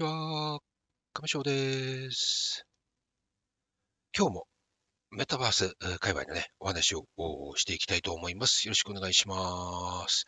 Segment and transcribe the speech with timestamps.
[0.00, 0.60] ちは、
[1.12, 2.64] 亀翔です。
[4.16, 4.46] 今日も
[5.10, 7.04] メタバース界隈のね、お話を
[7.56, 8.66] していきたいと思います。
[8.66, 10.24] よろしくお願いします。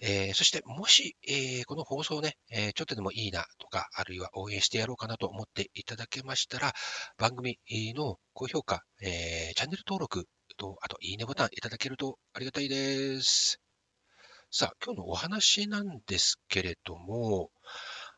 [0.00, 6.72] えー、そして、もし、えー、この放送ね、えー、ちょっとでもいいなとか、あるいは応援してやろうかなと思っていただけましたら、
[7.16, 7.60] 番組
[7.94, 10.26] の高評価、えチャンネル登録
[10.56, 13.60] と、あと、いいねボタンいただけるとありがたいです。
[14.50, 17.50] さあ、今日のお話なんですけれども、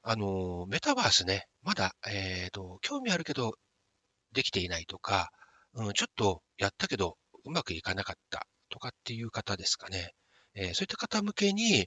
[0.02, 3.52] あの、メタバースね、まだ、えっ、ー、と、興味あるけど、
[4.32, 5.30] できていないとか、
[5.74, 10.12] うん、ちょっとやったけど、うまくいかなかったとかっていう方ですかね。
[10.54, 11.86] えー、そういった方向けに、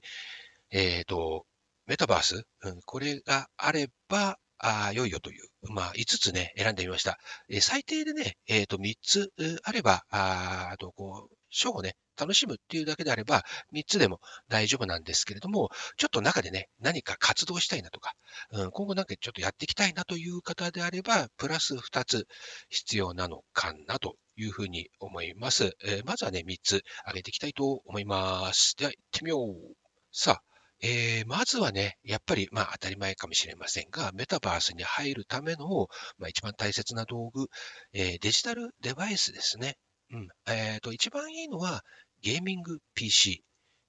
[0.70, 1.46] えっ、ー、と、
[1.86, 7.18] メタバース、うん、これがあれば、ああ良いよという、まあ、5つね、選んでみました。
[7.48, 9.32] えー、最低でね、えっ、と、3つ
[9.64, 18.14] あれば、ああと、こう、ショーをね、楽しむっていうだけであれば、3つでも大丈夫なんですけれども、ちょっと中でね、何か活動したいなとか、
[18.50, 22.26] うん、今後なんかちょっとやっていきたいなという方であれば、プラス2つ
[22.70, 25.76] 必要なのかなというふうに思います。
[25.84, 28.74] えー、まずはね、3つ挙げていきたいと思います。
[28.76, 29.76] では、行ってみよう。
[30.10, 30.42] さあ、
[30.84, 35.86] えー、まずはね、やっぱり、まあ当たり前かもしれませんが、メタバースに入るための、
[36.18, 37.46] まあ、一番大切な道具、
[37.92, 39.76] えー、デジタルデバイスですね。
[40.12, 40.28] うん。
[40.46, 41.82] えっ、と、一番いいのは
[42.20, 43.42] ゲーミング PC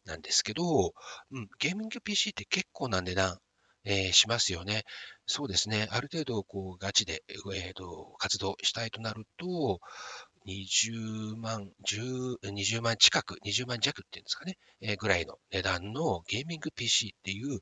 [0.06, 0.94] なんですけど、
[1.32, 3.38] うん、ゲーミング PC って結構な値段、
[3.86, 4.84] えー、しますよね。
[5.26, 5.88] そうですね。
[5.92, 9.80] ある程度、こう、ガチで、えーと、活動したいとなると、
[10.46, 17.60] 20万、10、20万近く、20万弱っていうんですかね、えー、ぐらいの値段のゲーミング PC っていう、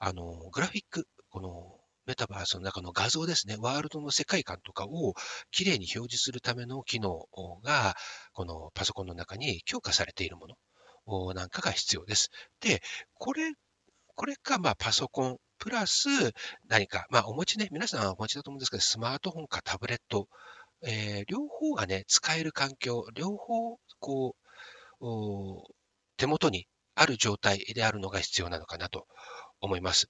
[0.00, 5.14] あの、グラフィック、この、メタバースの中の画像ですね、ワールドの世界観とかを
[5.50, 7.26] きれいに表示するための機能
[7.62, 7.94] が、
[8.32, 12.30] このパソコンの中に強化されているものなんかが必要です。
[12.60, 12.82] で、
[13.14, 13.52] これ、
[14.14, 16.08] これか、まあ、パソコン、プラス
[16.68, 20.26] 何か、まあ、お持ちね、皆さんお持ちだと思うんですけど、スマートフォンかタブレット、
[20.82, 24.34] えー、両方がね、使える環境、両方、こ
[25.00, 25.74] う、
[26.16, 29.06] 手元にある状態であるのが必要なのかなと
[29.60, 30.08] 思います。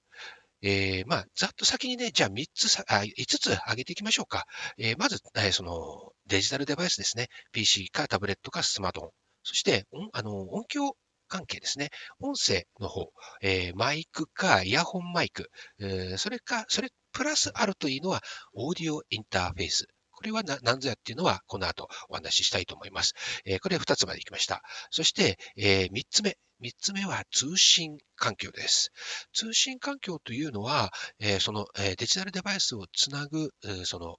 [0.62, 4.44] えー、まあ、ざっと先にね、じゃあ3つさ、あ5つ挙げていきましょうか。
[4.78, 7.28] えー、まず、えー、その、デジタルデバイスですね。
[7.53, 9.12] PC かタブレットかスマートフォン。
[9.43, 10.97] そして、あの、音響
[11.28, 11.91] 関係ですね。
[12.20, 13.10] 音声の方、
[13.41, 18.20] えー、マイクかイヤホンマイク、えー、それか、それプラスあるというのは、
[18.53, 19.87] オーディオインターフェース。
[20.20, 23.14] これは何ぞやっていうのは、この後お話ししたいと思います。
[23.47, 24.62] え、これは2つまで行きました。
[24.91, 26.36] そして、え、3つ目。
[26.60, 28.92] 3つ目は通信環境です。
[29.32, 33.54] 通信環境というのは、え、その、えデジタルデバイスをつなぐ、
[33.86, 34.19] その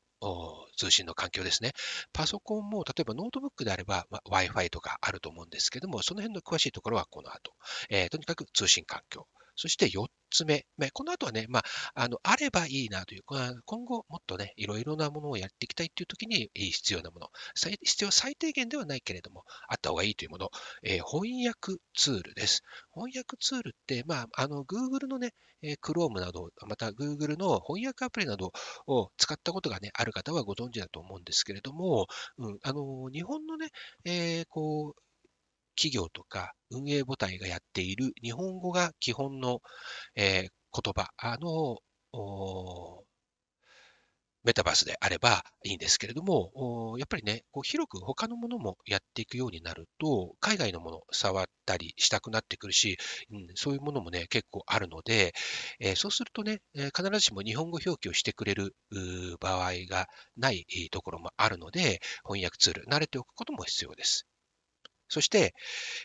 [0.76, 1.74] 通信の環境ですね。
[2.14, 7.54] パソコンも、例えばノートブックであれば、ま、Wi-Fi とかあると思うんですけども、その辺の詳しいところはこの後。
[7.92, 9.28] えー、とにかく通信環境。
[9.56, 10.66] そして4つ目。
[10.94, 13.24] この後はね、まあ、あの、あればいいなという、
[13.66, 20.50] 今後もっとね、いろいろなものをやっていきたいという時に必要なもの、必要最低限ではないけれども、あった方がいいというもの、
[20.84, 22.64] えー、翻訳ツールです。
[22.94, 25.34] 翻訳ツールって、まあ、あの、Google のね、
[25.82, 28.52] Chrome など、また Google の翻訳アプリなど
[28.88, 33.70] を使ったことがね、ある方はご存知だと思うんですけれども、うん、あの、日本のね、
[34.06, 35.02] えー、こう、
[35.82, 39.62] 企業とか運営母体がやっている日本語が基本の、
[40.16, 41.10] えー、言葉
[41.40, 41.80] の
[44.44, 52.98] メタバースであればいいんですけれども、やっぱりね、こう広く他のものもやっていくようになると、海外のもの触ったりしたくなってくるし、
[53.32, 55.34] うん、そういうものもね、結構あるので、
[55.80, 58.76] えー、そうするとね、必ずしも日本語表記をしてくれる
[59.40, 64.28] 場合がないところもあるので、翻訳ツール、慣れておくことも必要です。
[65.12, 65.54] そして、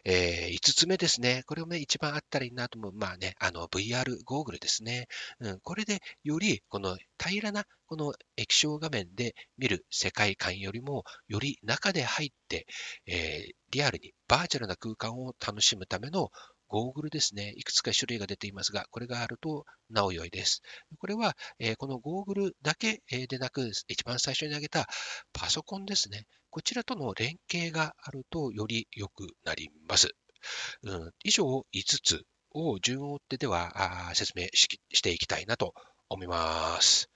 [0.04, 1.44] えー、5つ目ですね。
[1.46, 2.92] これをね、一番あったらいいなと思う。
[2.92, 5.06] まあね、あの、VR ゴーグルですね。
[5.38, 12.66] うん、これでより、この平らな、この液晶画面で見る世界観よりも、より中で入って、
[13.06, 16.30] えー、リアルにバーチャルな空間を楽しむための
[16.68, 17.52] ゴーグルですね。
[17.56, 20.62] いくつか種類が出ていますが、これがあるとなお良いです。
[20.98, 24.86] これは、えー、このゴーグルだけでなく、一番最初に挙げた
[25.32, 26.26] パソコンですね。
[26.50, 30.14] こちらとの連携があるとより良くなります。
[30.82, 31.64] うん、以上5
[32.02, 35.74] つを順を追ってでは説明していきたいなと
[36.08, 37.10] 思います。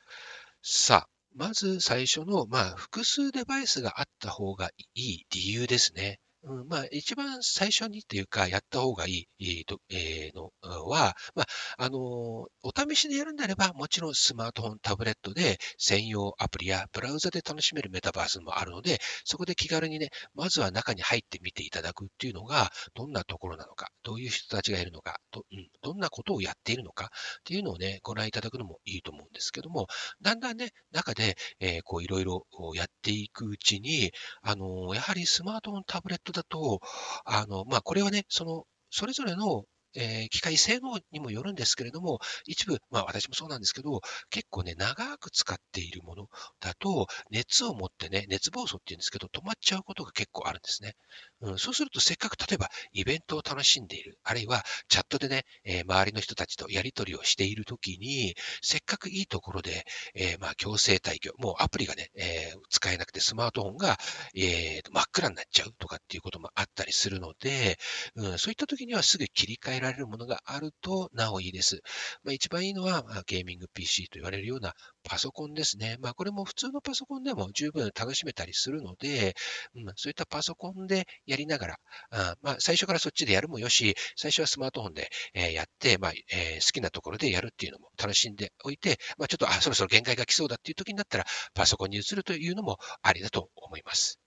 [0.63, 6.21] さあ、まず最初の、まあ、複数デバイスがあった方がいい理由ですね。
[6.43, 11.47] うん、まあ、一番最初にっていうか、やった方がいい、えーとえー、の、は、まあ、
[11.77, 27.09] あの、お試しでやるんであれば、もちろんスマートフォン、タブレットで専用アプリやブラウザで楽しめるメタバースもあるので、そこで気軽にね、まずは中に入ってみていただくっていうのが、どんなところなのか、どういう人たちがいるのか、ど,、うん、どんなことをやっているのかっ
[27.45, 29.89] ていうのをね、ご覧いただくのもいいと思うんですけども、
[30.23, 34.11] だんだんね、中で、えー、こういろいろやっていくうちに、
[34.43, 36.81] あの、やはりスマートフォン、タブレットだと、
[37.25, 39.65] あの、まあ、これはね、その、それぞれの
[39.95, 44.01] えー、機械性能にもよるんですけれども、一部、まあ私もそうなんですけど、
[44.31, 46.29] 結構ね、長く使っているもの
[46.61, 50.95] だと、熱を持ってね、熱暴走っていうんですけど、止まっちゃうことが結構あるんですね。
[51.43, 59.85] うん、そうすると、せっかく例えばイベントを楽しんでいる、あるいはチャットでね、えー、周りの人たちとやり取りをしているときに、せっかくいいところで、
[60.15, 63.99] えー、まあ強制退去、もうアプリがね、え使えなくてスマートフォンが、
[64.35, 67.79] え真っ暗になっちゃうとかっていうこともあったりするので、
[68.15, 71.81] うん、そういったときにはすぐ切り替えられるものがあるとなおいいです。
[72.23, 75.97] まあ、一番いいのは、ゲーミング PC と言われるようなパソコンですね。
[76.01, 79.35] まあ、これも普通のパソコンでも十分楽しめたりするので、
[79.75, 81.77] うん、そういったパソコンでやりながら、
[82.11, 91.25] あまあ、最初からそっちでやるもよし、最初はスマートフォンで、え、やって、まあえー、好きなところでやるっていうのも楽しんでおいて、まあ、ちょっと、あ、そろそろ限界が来そうだっていう時になったら、
[91.55, 94.20] パソコンに移るというのもありだと思います。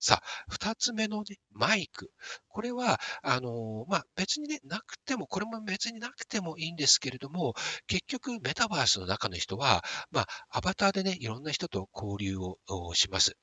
[0.00, 2.10] さあ、二つ目のね、マイク。
[2.48, 7.54] これは、あのまあ、別にね、なくても、これも別になくてもいいんですけれども、
[7.86, 12.58] 結局、メタバースの中の人は、まあ、アバターでね、いろんな人と交流を
[12.94, 13.36] します。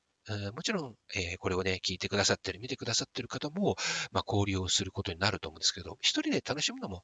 [0.54, 3.75] もちろん、え、これをね、聞いてくださってる、見てくださってる方も、
[4.12, 7.04] まあ、交流をすることになると思うんですけど、一人で楽しむのも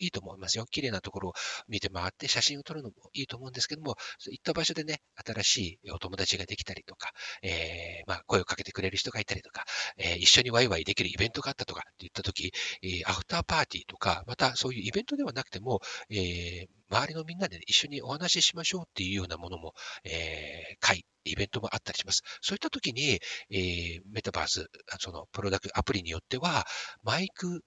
[0.00, 0.66] いいと思いますよ。
[0.70, 1.32] 綺麗なところを
[1.68, 7.10] 見て回って写真を撮るのもいいと思うんですけども、そういった場所でね、新しいお友達ができたりとか、
[7.42, 9.64] えー、まあ、声をかけてくれる人がいたりとか、
[9.96, 12.52] えー、一緒にワイワイできるイベントがあったとかっていったとき、
[12.82, 19.72] えアフターパーティーとか、またそういうイベントではなくても、え周りのみんなで、ね、一緒にお話ししましょうっていうようなものも、
[20.04, 22.22] えー、会、イベントもあったりします。
[22.42, 24.66] そういった時に、えー、メタバース、
[24.98, 26.66] そのプロダクト、アプリによっては、
[27.02, 27.62] マイク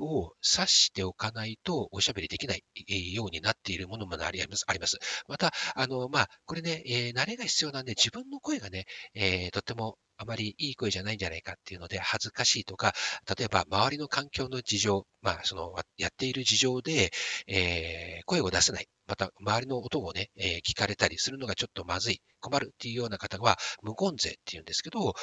[0.00, 4.64] を挿しておかないとおしゃべりできないようになっているものもあります。
[4.66, 8.84] ありますまた、あの、まあ、これね、えー、慣れが必要なんで、自分の声がね、
[9.14, 12.94] えー、とってもあまりいい声じゃないんじゃないかっていうので恥ずかしいとか、
[13.38, 17.10] 例えば周りの環境の事情、まあ、その、やっている事情で、
[17.48, 18.88] えー、声を出せない。
[19.08, 25.14] また、周りの音をね、えー、聞かれたりするのがちょっとまずい、困るっていうような方は、無言勢っていうんですけど、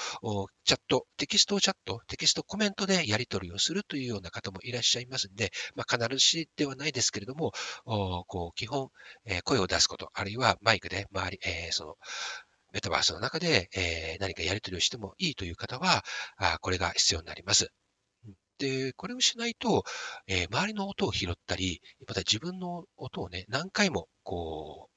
[0.66, 7.52] チャット、テキストチャット、テキストコメントでやり取りをするというような方もいらっしゃいますんで、まあ、必須ではないですけれども、
[7.86, 8.90] こう基本、
[9.26, 11.96] えー、声を出すこと、あるいはマイクで周り、えー、その、
[12.74, 16.04] メタバースの中で、えー、何かやり取りをしてもいいという方は、
[16.38, 17.70] あこれが必要になります。
[18.58, 19.84] で、これをしないと、
[20.28, 24.94] えー、周りの音を拾ったり、また自分の音をね、何回も、こう、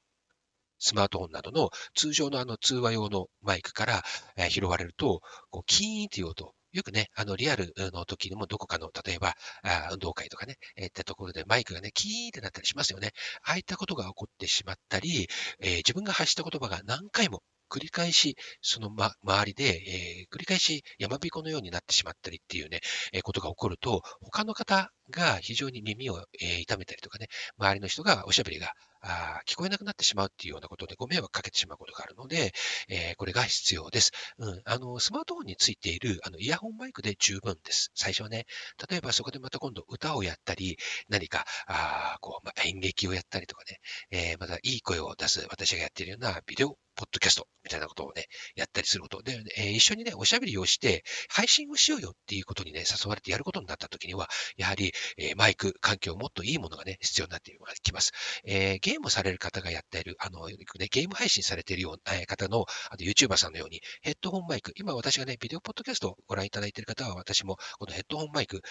[0.79, 4.03] スマートフォンなどの通常のあの通話用のマイクから、
[4.35, 13.11] えー、拾われると、こうキーンという音、よくね、あの、リアルの時にもどこかの、例えば、あ運動会とかね、えー、ってところでマイクがね、キーンってなったりしますよね。
[13.43, 15.27] ああいったことが起こってしまったり、
[15.59, 22.81] えー、自分が発した言葉が何回も繰り返し、その、ま、周りで、えー、繰り返し山彦のようになってしまったりっていうね、
[23.13, 27.27] えー、ことが起こると、他の方が非常に耳を、えー、痛めたりとかね、
[27.57, 32.53] 周りの人がおしゃべりがあ聞こえなくなってしまうっていうようなことでご迷惑かけてしまうことがあるので、
[32.89, 34.11] えー、これが必要です。
[34.37, 37.91] うん、あの、スマートフォンについているあのイヤホンマイクで十分です。
[37.95, 38.45] 最初はね、
[38.89, 40.77] 例えばそこでまた今度歌をやったり、
[41.09, 43.79] 何か、あこう、ま演劇をやったりとかね、
[44.11, 48.25] えー、またいい声を出す私がやっているようなビデオポッドキャストみたいなことをね、
[48.55, 54.27] やったりすることで、えー、一緒にね、おしゃべりをして、配信をしようよっていうことにね、誘われてやることになった時には、
[54.57, 58.11] やはり、えー、マイク環境もっといいものがね、必要になってきます。
[58.45, 60.55] えー、ゲームをされる方がやっている、あの、ね、
[60.89, 68.61] ゲーム配信されているような方の、あの、YouTuber さんのように、ヘッドホンマイク、今私がね、ビデオポッドキャストをご覧いただいている方は、私もこのヘッドホンマイク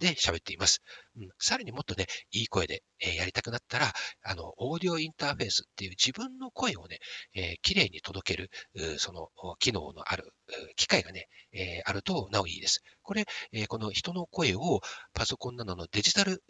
[0.00, 0.82] で喋っています。
[1.16, 6.98] うん、さらにもっとね、いい声で、えやりたくなったら、あの、オーディオインターフェースっていう自分の声をね、
[7.34, 8.50] えー、綺麗に届ける、
[8.98, 9.28] その
[9.58, 10.32] 機能のある
[10.76, 12.82] 機械がね、えあるとなおいいです。
[13.02, 14.80] これ、えこの人の声を
[15.12, 16.42] パソコンなどのデジタル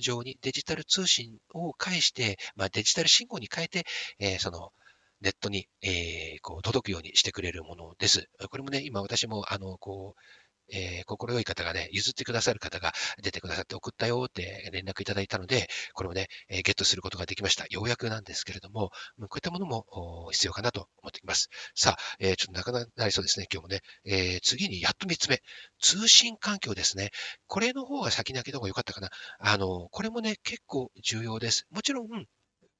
[0.00, 3.86] 上に、デジタル通信を介して、まあ、デジタル信号に変えて、
[4.18, 4.72] えその
[5.22, 8.28] ネットに、え、こう届くようにしてくれるものです。
[8.50, 10.20] これもね、今私も、あの、こう、
[10.72, 17.64] えー、心よい方がね、譲ってくださる方が出てくださって送ったよって連絡いただいたので、これをね、え、ゲットすることができました。
[17.70, 21.48] ようやくなんですけれども、こういったものも必要かなと思っています。
[21.74, 23.80] さあ、えー、ちょっとなかなかなりそうですね、今日もね。
[24.04, 25.40] えー、次にやっと3つ目。
[25.80, 27.10] 通信環境ですね。
[27.46, 29.10] これの方が先に開けた方が良かったかな。
[29.38, 31.66] あの、これもね、結構重要です。
[31.70, 32.26] もちろん、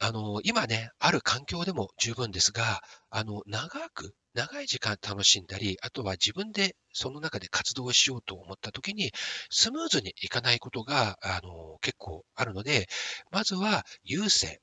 [0.01, 9.13] あの、今ね、ある環境でも十分ですが、あの、長く、長い時間楽しんだり、あとは自分でその中で活動しようと思った時に、
[9.51, 12.89] スムーズにいかないことが、あの、結構あるので、
[13.31, 14.59] まずは優先。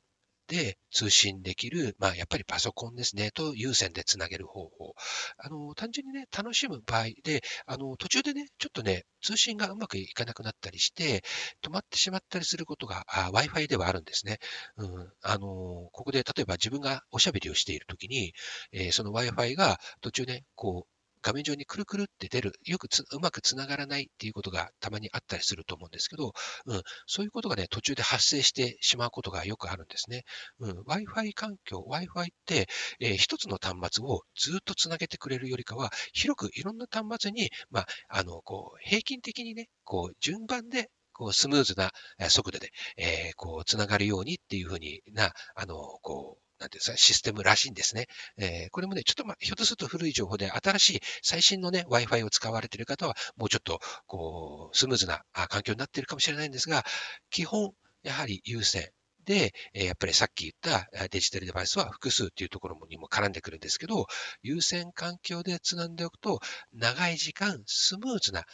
[0.48, 4.96] で通信できる、まあ、やっぱりパソコンですね、と有線でつなげる方法。
[5.38, 11.24] あの、単純にね、楽しむ場合で、あの、途中でね、ちょっとね、通信がうまくいかなくなったりして、
[11.62, 14.40] 止まってしまったりすることが Wi-Fi ではあるんですね。
[14.78, 18.34] うん、あの、ここで例えば自分がおしゃべりをしているときに、
[18.72, 20.97] えー、その Wi-Fi が途中ね、こう、
[21.28, 26.32] 画面上にくるくるって出る、よくうまくつながらないっていうことがたまにあったりすると思うんですけど、
[26.68, 30.24] うん、そういうことがね、途中で発生してしまうことがよくあるんですね。
[30.60, 32.70] うん、Wi-Fi 環境、Wi-Fi って、
[33.02, 41.92] えー、一つの端末をずっとつなげてくれるよりかは、広くいろんな端末に、まあ、あの、こう、平均的にね、こう、順番でこうスムーズな
[42.30, 48.08] 速度で、えー、こう、つながるようにっていうふうにな、あの、こう、なんていうんですか、システムらしいんですね。
[48.38, 56.84] えー、これもね、ちょっとまあ、ひょっとすると古い情報で、新しい最新のね、Wi-Fi を使われている方は、もうちょっと、こう、スムーズな環境になっているかもしれないんですが、
[57.30, 57.72] 基本、
[58.04, 58.90] やはり優先、
[59.28, 64.08] で、やっぱりさっき言ったデジタルデバイスは複数っていうところにも絡んでくるんですけど、
[64.42, 66.40] 優先環境でつなんでおくと、
[66.74, 68.46] 長い時間スムーズな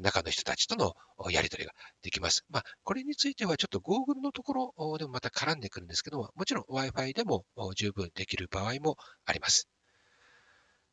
[0.00, 2.44] 中の人たちとのやり取りができます。
[2.48, 7.44] まあ、これについてはちょっと Google のところでもまた絡んでくるんですけども、もちろん Wi-Fi でも
[7.76, 8.96] 十分できる場合も
[9.26, 9.68] あります。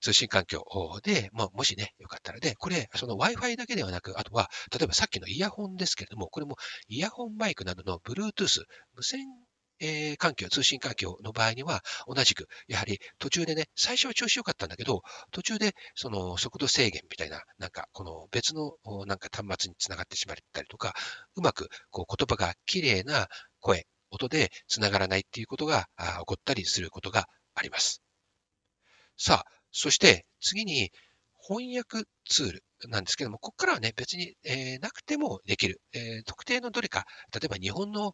[0.03, 0.65] 通信環境
[1.01, 6.57] で、まあ、もしね、よかったらで、これ、その Wi-Fi だけではなく、あとは、例えばさっきのイヤホンですけれども、これも
[6.89, 8.63] イヤホンマイクなどの Bluetooth、
[8.95, 9.25] 無線
[9.79, 20.93] えー、環境、通信環境の場合には、同じく、やはり途中でね、最初は調子良かったんだけど、途中でその速度制限みたいな、なんかこの別のなんか端末につながってしまったりとか、
[21.36, 23.27] うまくこう言葉が綺麗な
[23.60, 28.01] 声、音でつながらないっていうことが起こったりすることがあります。
[29.17, 30.93] さあ、そして次に
[31.45, 38.13] 翻訳ツールなんですけども、ここからはね、別に、えー、なくてもできる、えー、特定のどれか、例えば日本の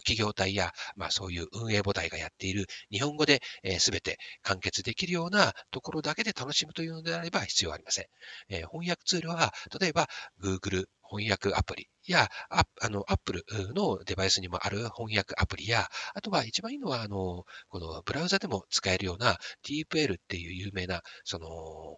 [0.00, 8.06] 企業体や、まあそういう運営母体がやっている日本語で、えー、全て完結できるようなところだけで楽しむというのであれば必要ありません。
[8.48, 10.08] え、翻訳ツールは、例えば
[10.42, 13.44] Google 翻訳アプリや、ああの、Apple
[13.74, 21.48] のデバイスにもある翻訳アプリや、あとは一番いいのは、あの、このブラウザでも使えるような DeepL っていう有名な、その、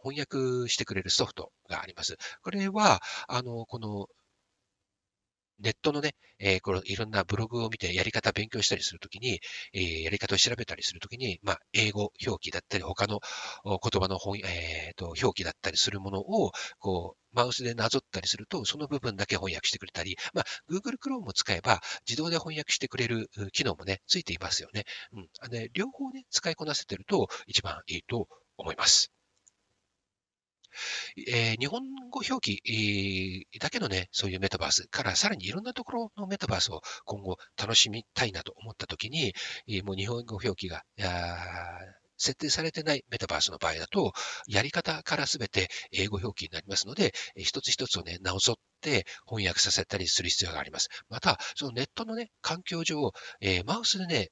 [0.03, 2.17] 翻訳してくれるソフトがあります。
[2.43, 4.07] これは、あの、この
[5.61, 9.41] ネットのね、えー、このいろんなブログを見てやり方勉強したりするときに、
[9.75, 13.21] えー、やり方を調べたりするときに、まあ、英語表記だったり、他の
[13.65, 24.85] 言葉の本、えーと、表記だったりするものを、こう、マウスでなぞったりすると、その部分だけ翻訳してくれたり、まあ、Google Chrome を使えば自動で翻訳してくれる機能もね、ついていますよね。
[25.13, 25.29] うん。
[25.41, 29.13] あの両方ね、使いこなせてると一番いいと思います。
[31.29, 39.35] えー、日本語表記、えー、だけのね、そういうメタバースからさらにいろんなところのメタバースを今後楽しみたいなと思ったときに、
[39.69, 40.83] えー、もう日本語表記が、
[42.21, 44.13] 設定されてないメタバースの場合だと、
[44.47, 50.89] やり方からすべて英語表記になりますので、一つ一つをね、直そって翻訳させたりする必要があります。
[51.09, 54.29] また、そのネットのね、環境上、えー、マウスでね、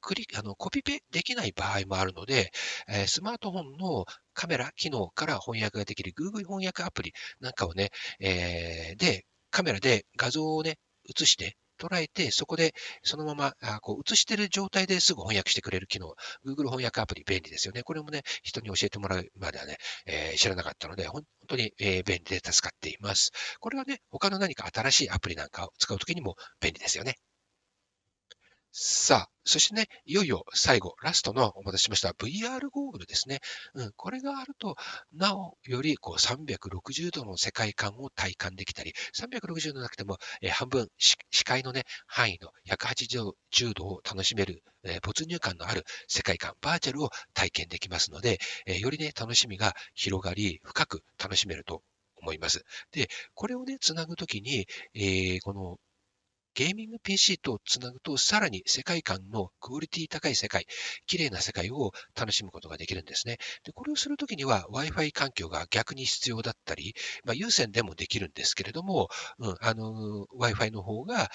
[0.00, 2.52] クリあのコピペできない場合もあるので、
[2.88, 12.72] えー、スマートフォンのカメラ機能から翻訳ができる Google 翻訳アプリなんかをね、えー、で、カメラで画像をね、映して捉えて、そこで
[13.02, 16.14] そのままあこう映してる状態ですぐ翻訳してくれる機能、
[16.44, 17.82] Google 翻訳アプリ便利ですよね。
[17.82, 19.76] これもね、人に教えてもらうまではね、
[20.06, 23.30] えー、知らなかったので、本当に、えー、便利で助かっています。
[23.60, 27.16] これはね、他の何か新しいアプリなんかを使うときにも便利ですよね。
[28.76, 33.38] さあ、そしてね、いよいよ最後、ラストのお待たせしました VR ゴーグルですね。
[33.74, 34.74] うん、これがあると、
[35.12, 51.82] なおよりこう360度の世界観を体感できたり、360度なくても、えー、半分視界のね、範囲の180度を楽しめる、えー、没入感のある世界観、バーチャルを体験できますので、えー、よりね、楽しみが広がり、深く楽しめると
[52.16, 52.64] 思います。
[52.90, 55.78] で、これをね、つなぐときに、えー、この
[56.54, 60.66] ゲーミング PC とつなぐと、さらに世界観のクオリティ高い世界、
[61.06, 63.38] 綺麗な世界を楽しむことができるんですね。
[63.64, 66.94] でこれをするときには Wi-Fi 環境が逆に必要だったり、
[67.24, 69.08] まあ、有線でもできるんですけれども、
[69.38, 71.30] うん、あの、Wi-Fi の方が、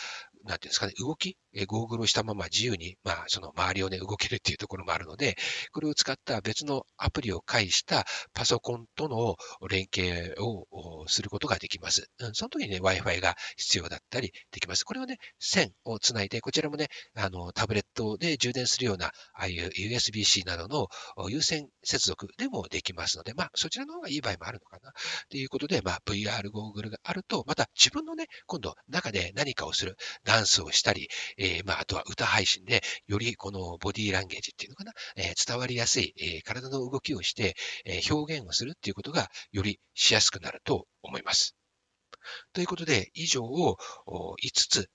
[0.46, 5.36] なんていうんですかね、動き、えゴーグルをしたまま自由に、まあ、その周りをね、動けるっていうところもあるので、
[5.72, 9.36] これを使った別のアプリを介したパソコンとの
[9.70, 12.10] 連携をすることができます。
[12.20, 14.84] うん、その時にね、Wi-Fi が必要だったりできます。
[14.84, 20.88] これをね、線をつないで、こちらもね、あの、タブレットで充電するような、ああいう USB-C などの
[21.30, 24.94] 有線接続でもできますので、まあ、そちらの方がいい場合もあるのかな。
[25.30, 29.98] ということで、まあ、VR ゴーグルがあると、また自分のね、今度中で何かをする、
[30.30, 31.10] ダンスをしたり、
[31.40, 41.56] えー、まあ、あとは歌配信で、よりこのボディーランゲージっていうのかな、えー、伝わりやすい、えー、体の動きをして、え表現をするっていうことがよりしやすくなると思います。
[42.54, 44.90] ということで、以上を5つ、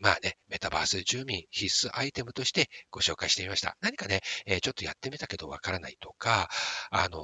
[0.00, 3.76] まあね、メタバース住民必須アイテムとしてご紹介してみました。
[3.80, 4.22] 何かね、
[4.60, 6.48] ちょっとやってみたけどわからないとか、
[6.90, 7.20] あの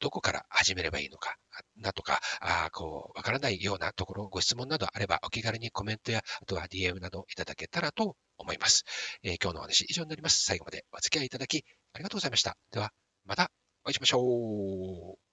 [0.00, 1.36] どこから始めればいいのか、
[1.76, 8.84] なとか、あこう、わからないようなところ、ご質問などあれば、お気軽にコメントや、あとは DM などいただけたらと思います。
[9.22, 10.44] えー、今日のお話以上になります。
[10.44, 12.56] 最後までお付き合いいただき、ありがとうございました。
[12.70, 12.92] では、
[13.24, 13.50] また
[13.84, 15.27] お会いしましょう。